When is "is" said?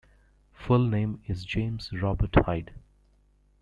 1.27-1.45